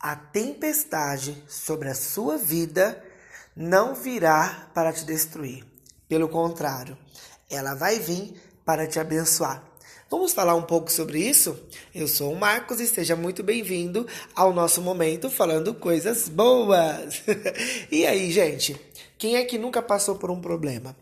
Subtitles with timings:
[0.00, 3.02] a tempestade sobre a sua vida
[3.56, 5.64] não virá para te destruir.
[6.08, 6.96] Pelo contrário,
[7.50, 8.34] ela vai vir
[8.64, 9.62] para te abençoar.
[10.10, 11.58] Vamos falar um pouco sobre isso?
[11.94, 17.22] Eu sou o Marcos e seja muito bem-vindo ao nosso momento falando coisas boas.
[17.90, 18.80] e aí, gente,
[19.18, 20.96] quem é que nunca passou por um problema?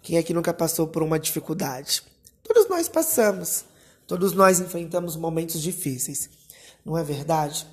[0.00, 2.02] Quem é que nunca passou por uma dificuldade?
[2.42, 3.64] Todos nós passamos.
[4.06, 6.30] Todos nós enfrentamos momentos difíceis.
[6.84, 7.66] Não é verdade?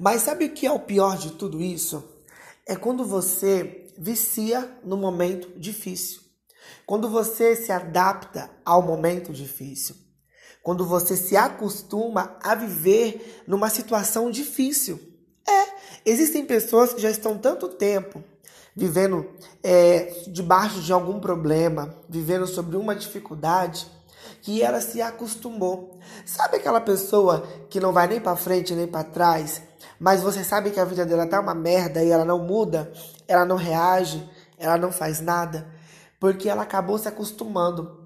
[0.00, 2.02] Mas sabe o que é o pior de tudo isso?
[2.66, 6.22] É quando você vicia no momento difícil.
[6.86, 9.94] Quando você se adapta ao momento difícil.
[10.62, 14.98] Quando você se acostuma a viver numa situação difícil.
[15.46, 15.68] É,
[16.06, 18.24] existem pessoas que já estão tanto tempo
[18.74, 19.30] vivendo
[19.62, 23.86] é, debaixo de algum problema, vivendo sobre uma dificuldade,
[24.40, 25.98] que ela se acostumou.
[26.24, 30.70] Sabe aquela pessoa que não vai nem para frente nem para trás, mas você sabe
[30.70, 32.92] que a vida dela tá uma merda e ela não muda,
[33.26, 35.66] ela não reage, ela não faz nada,
[36.18, 38.00] porque ela acabou se acostumando.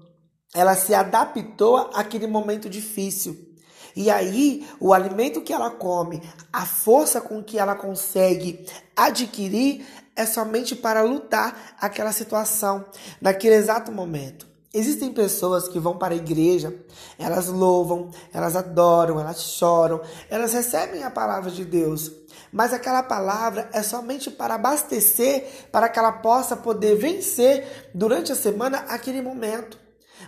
[0.53, 3.53] Ela se adaptou àquele momento difícil.
[3.95, 9.85] E aí, o alimento que ela come, a força com que ela consegue adquirir
[10.15, 12.85] é somente para lutar aquela situação
[13.21, 14.54] naquele exato momento.
[14.77, 16.77] Existem pessoas que vão para a igreja,
[17.17, 22.11] elas louvam, elas adoram, elas choram, elas recebem a palavra de Deus,
[22.51, 28.35] mas aquela palavra é somente para abastecer, para que ela possa poder vencer durante a
[28.35, 29.79] semana aquele momento,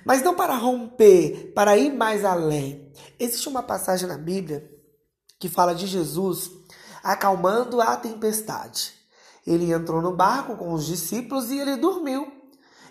[0.05, 2.89] mas não para romper, para ir mais além.
[3.19, 4.71] Existe uma passagem na Bíblia
[5.37, 6.51] que fala de Jesus
[7.03, 8.93] acalmando a tempestade.
[9.45, 12.36] Ele entrou no barco com os discípulos e ele dormiu.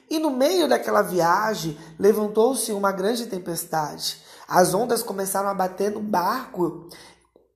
[0.09, 4.23] E no meio daquela viagem levantou-se uma grande tempestade.
[4.47, 6.89] As ondas começaram a bater no barco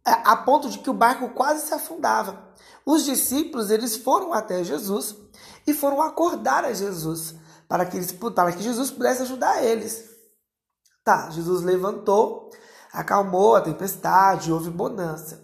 [0.05, 2.51] a ponto de que o barco quase se afundava.
[2.85, 5.15] Os discípulos eles foram até Jesus
[5.67, 7.35] e foram acordar a Jesus
[7.69, 10.11] para que, eles, para que Jesus pudesse ajudar eles.
[11.05, 12.51] Tá, Jesus levantou,
[12.93, 15.41] acalmou a tempestade, houve bonança.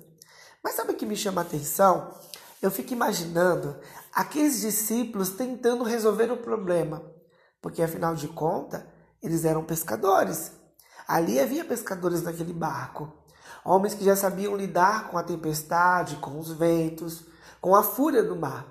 [0.62, 2.12] Mas sabe o que me chama a atenção?
[2.60, 3.76] Eu fico imaginando
[4.16, 7.02] aqueles discípulos tentando resolver o problema,
[7.60, 8.82] porque afinal de contas,
[9.22, 10.52] eles eram pescadores.
[11.06, 13.12] Ali havia pescadores naquele barco,
[13.62, 17.26] homens que já sabiam lidar com a tempestade, com os ventos,
[17.60, 18.66] com a fúria do mar,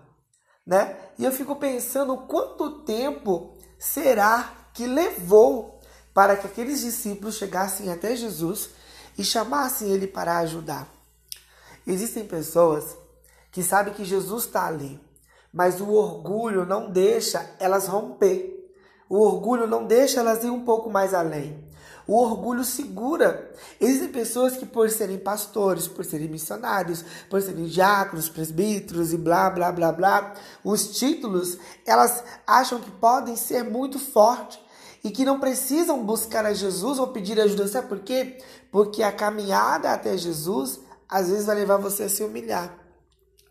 [0.65, 0.97] né?
[1.15, 5.79] E eu fico pensando quanto tempo será que levou
[6.11, 8.71] para que aqueles discípulos chegassem até Jesus
[9.15, 10.87] e chamassem ele para ajudar.
[11.85, 12.97] Existem pessoas
[13.51, 14.99] que sabem que Jesus está ali,
[15.55, 18.69] mas o orgulho não deixa elas romper.
[19.07, 21.63] O orgulho não deixa elas ir um pouco mais além.
[22.05, 23.53] O orgulho segura.
[23.79, 29.49] Existem pessoas que, por serem pastores, por serem missionários, por serem diáconos, presbíteros e blá,
[29.49, 34.59] blá, blá, blá, os títulos, elas acham que podem ser muito fortes
[35.05, 37.65] e que não precisam buscar a Jesus ou pedir ajuda.
[37.69, 38.39] Sabe por quê?
[38.69, 42.84] Porque a caminhada até Jesus às vezes vai levar você a se humilhar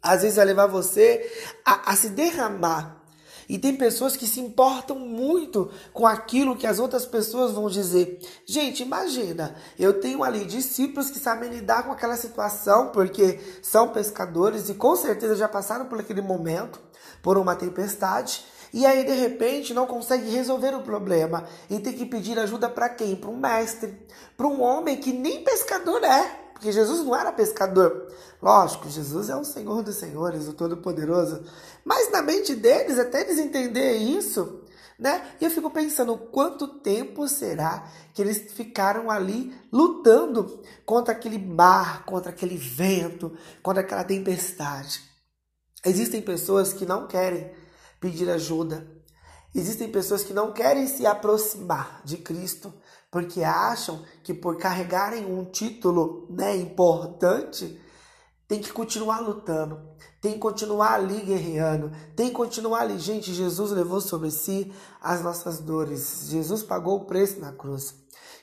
[0.04, 1.32] às vezes vai levar você
[1.64, 3.02] a, a se derramar.
[3.48, 8.18] E tem pessoas que se importam muito com aquilo que as outras pessoas vão dizer.
[8.46, 14.68] Gente, imagina, eu tenho ali discípulos que sabem lidar com aquela situação porque são pescadores
[14.68, 16.80] e com certeza já passaram por aquele momento,
[17.22, 18.44] por uma tempestade.
[18.72, 22.88] E aí, de repente, não consegue resolver o problema e tem que pedir ajuda para
[22.88, 23.14] quem?
[23.14, 23.94] Para um mestre,
[24.36, 26.43] para um homem que nem pescador é.
[26.54, 28.10] Porque Jesus não era pescador.
[28.40, 31.44] Lógico, Jesus é o Senhor dos Senhores, o Todo-Poderoso.
[31.84, 34.62] Mas na mente deles, até eles entenderem isso,
[34.98, 35.34] né?
[35.40, 42.04] E eu fico pensando, quanto tempo será que eles ficaram ali lutando contra aquele mar,
[42.04, 45.02] contra aquele vento, contra aquela tempestade?
[45.84, 47.52] Existem pessoas que não querem
[48.00, 48.93] pedir ajuda.
[49.54, 52.72] Existem pessoas que não querem se aproximar de Cristo
[53.14, 57.80] porque acham que por carregarem um título né, importante,
[58.48, 59.80] tem que continuar lutando,
[60.20, 62.98] tem que continuar ali guerreando, tem que continuar ali.
[62.98, 67.94] Gente, Jesus levou sobre si as nossas dores, Jesus pagou o preço na cruz.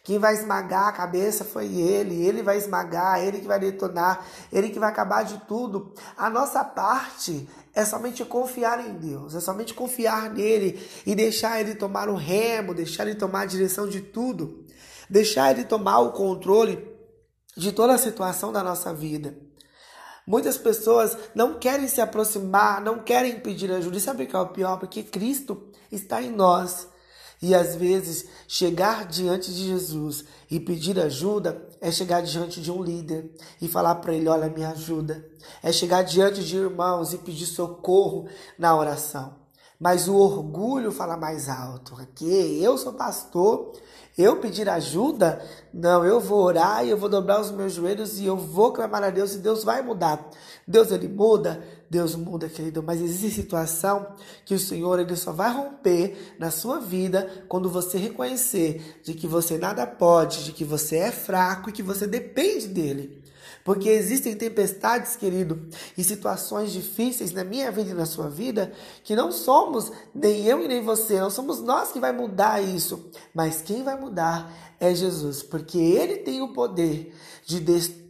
[0.03, 4.69] Quem vai esmagar a cabeça foi ele, ele vai esmagar, ele que vai detonar, ele
[4.69, 5.93] que vai acabar de tudo.
[6.17, 11.75] A nossa parte é somente confiar em Deus, é somente confiar nele e deixar ele
[11.75, 14.65] tomar o remo, deixar ele tomar a direção de tudo
[15.11, 16.89] deixar Ele tomar o controle
[17.55, 19.37] de toda a situação da nossa vida.
[20.25, 23.97] Muitas pessoas não querem se aproximar, não querem pedir ajuda.
[23.97, 24.77] E sabe o que é o pior?
[24.77, 26.87] Porque Cristo está em nós.
[27.41, 32.83] E às vezes, chegar diante de Jesus e pedir ajuda é chegar diante de um
[32.83, 35.25] líder e falar para ele: Olha, me ajuda.
[35.63, 38.27] É chegar diante de irmãos e pedir socorro
[38.59, 39.41] na oração.
[39.79, 41.95] Mas o orgulho fala mais alto.
[41.99, 43.73] Aqui, eu sou pastor,
[44.15, 45.43] eu pedir ajuda?
[45.73, 49.03] Não, eu vou orar e eu vou dobrar os meus joelhos e eu vou clamar
[49.03, 50.29] a Deus e Deus vai mudar.
[50.67, 51.63] Deus, ele muda?
[51.91, 54.15] Deus muda, querido, mas existe situação
[54.45, 59.27] que o Senhor ele só vai romper na sua vida quando você reconhecer de que
[59.27, 63.21] você nada pode, de que você é fraco e que você depende dele.
[63.65, 65.67] Porque existem tempestades, querido,
[65.97, 68.71] e situações difíceis na minha vida e na sua vida,
[69.03, 73.11] que não somos nem eu e nem você, não somos nós que vai mudar isso,
[73.33, 74.49] mas quem vai mudar
[74.79, 77.13] é Jesus, porque ele tem o poder
[77.45, 78.00] de destruir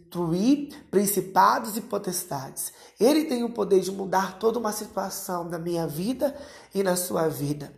[0.90, 2.72] principados e potestades.
[3.00, 6.36] Ele tem o poder de mudar toda uma situação da minha vida
[6.74, 7.72] e na sua vida.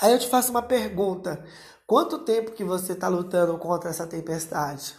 [0.00, 1.44] Aí eu te faço uma pergunta:
[1.86, 4.94] quanto tempo que você está lutando contra essa tempestade?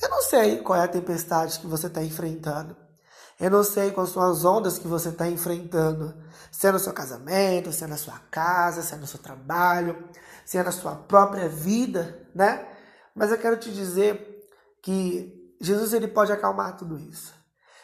[0.00, 2.76] Eu não sei qual é a tempestade que você está enfrentando.
[3.38, 6.14] Eu não sei quais são as ondas que você está enfrentando.
[6.50, 10.08] Se é no seu casamento, se é na sua casa, se é no seu trabalho,
[10.44, 12.66] se é na sua própria vida, né?
[13.14, 14.46] Mas eu quero te dizer
[14.82, 17.34] que Jesus ele pode acalmar tudo isso.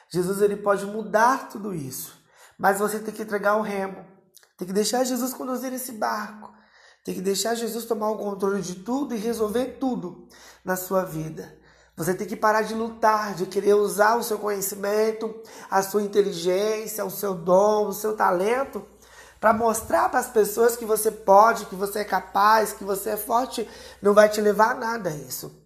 [0.09, 2.17] Jesus ele pode mudar tudo isso.
[2.59, 4.05] Mas você tem que entregar o remo.
[4.57, 6.53] Tem que deixar Jesus conduzir esse barco.
[7.05, 10.27] Tem que deixar Jesus tomar o controle de tudo e resolver tudo
[10.65, 11.57] na sua vida.
[11.97, 15.35] Você tem que parar de lutar, de querer usar o seu conhecimento,
[15.71, 18.85] a sua inteligência, o seu dom, o seu talento
[19.41, 23.17] para mostrar para as pessoas que você pode, que você é capaz, que você é
[23.17, 23.69] forte.
[24.01, 25.66] Não vai te levar a nada isso.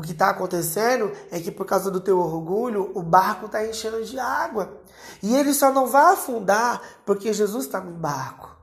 [0.00, 4.02] O que está acontecendo é que por causa do teu orgulho, o barco está enchendo
[4.02, 4.80] de água.
[5.22, 8.56] E ele só não vai afundar porque Jesus está no barco.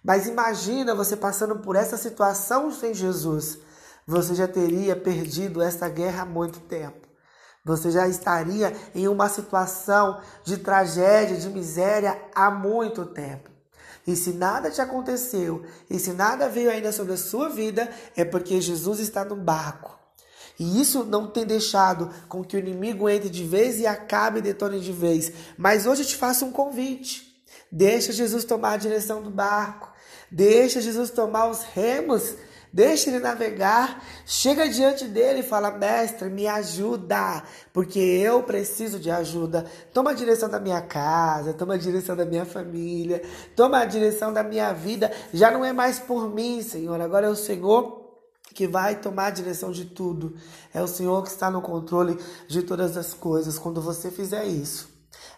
[0.00, 3.58] Mas imagina você passando por essa situação sem Jesus
[4.06, 7.08] você já teria perdido essa guerra há muito tempo.
[7.64, 13.50] Você já estaria em uma situação de tragédia, de miséria há muito tempo.
[14.06, 18.24] E se nada te aconteceu, e se nada veio ainda sobre a sua vida, é
[18.24, 19.95] porque Jesus está no barco.
[20.58, 24.42] E isso não tem deixado com que o inimigo entre de vez e acabe e
[24.42, 25.32] detone de vez.
[25.56, 27.34] Mas hoje eu te faço um convite.
[27.70, 29.92] Deixa Jesus tomar a direção do barco.
[30.30, 32.34] Deixa Jesus tomar os remos
[32.76, 37.42] Deixa ele navegar, chega diante dele e fala: Mestre, me ajuda,
[37.72, 39.64] porque eu preciso de ajuda.
[39.94, 43.22] Toma a direção da minha casa, toma a direção da minha família,
[43.56, 45.10] toma a direção da minha vida.
[45.32, 48.05] Já não é mais por mim, Senhor, agora é o Senhor
[48.56, 50.34] que vai tomar a direção de tudo.
[50.72, 52.18] É o Senhor que está no controle
[52.48, 53.58] de todas as coisas.
[53.58, 54.88] Quando você fizer isso,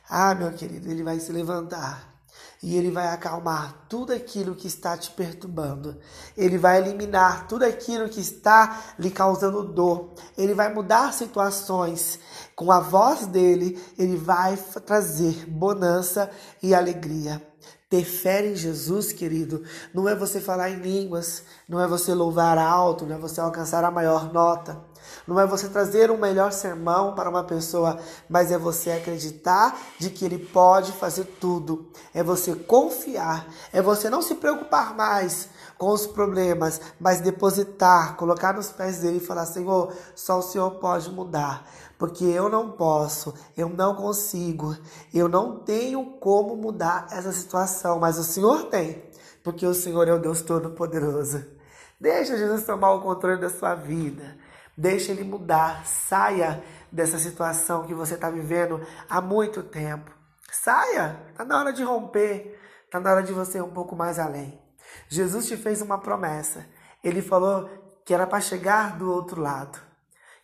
[0.08, 2.14] ah, meu querido, ele vai se levantar
[2.62, 5.96] e ele vai acalmar tudo aquilo que está te perturbando.
[6.36, 10.14] Ele vai eliminar tudo aquilo que está lhe causando dor.
[10.36, 12.20] Ele vai mudar situações.
[12.54, 14.56] Com a voz dele, ele vai
[14.86, 16.30] trazer bonança
[16.62, 17.42] e alegria.
[17.90, 19.64] Ter fé em Jesus, querido,
[19.94, 23.82] não é você falar em línguas, não é você louvar alto, não é você alcançar
[23.82, 24.78] a maior nota,
[25.26, 27.98] não é você trazer um melhor sermão para uma pessoa,
[28.28, 31.90] mas é você acreditar de que ele pode fazer tudo.
[32.12, 35.48] É você confiar, é você não se preocupar mais
[35.78, 40.72] com os problemas, mas depositar, colocar nos pés dele e falar: Senhor, só o Senhor
[40.72, 41.66] pode mudar
[41.98, 44.76] porque eu não posso, eu não consigo,
[45.12, 49.02] eu não tenho como mudar essa situação, mas o Senhor tem,
[49.42, 51.44] porque o Senhor é o Deus Todo-Poderoso.
[52.00, 54.38] Deixa Jesus tomar o controle da sua vida,
[54.76, 58.80] deixa Ele mudar, saia dessa situação que você está vivendo
[59.10, 60.12] há muito tempo.
[60.52, 64.20] Saia, está na hora de romper, está na hora de você ir um pouco mais
[64.20, 64.56] além.
[65.08, 66.64] Jesus te fez uma promessa,
[67.02, 67.68] Ele falou
[68.04, 69.87] que era para chegar do outro lado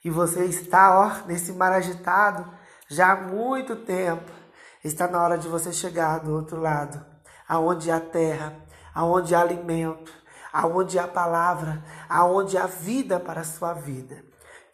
[0.05, 2.53] e você está, ó, nesse mar agitado
[2.89, 4.31] já há muito tempo.
[4.85, 7.05] Está na hora de você chegar do outro lado,
[7.49, 8.55] aonde há terra,
[8.95, 10.13] aonde há alimento,
[10.53, 14.23] aonde há palavra, aonde há vida para a sua vida.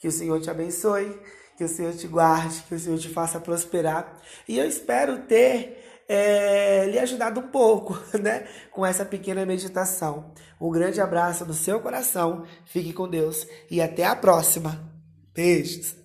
[0.00, 1.20] Que o Senhor te abençoe,
[1.56, 4.16] que o Senhor te guarde, que o Senhor te faça prosperar.
[4.48, 10.32] E eu espero ter é, lhe ajudado um pouco, né, com essa pequena meditação.
[10.60, 14.99] Um grande abraço no seu coração, fique com Deus e até a próxima.
[15.34, 15.99] Beijos.